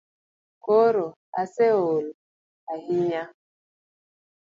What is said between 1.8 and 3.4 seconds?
ol hahinya.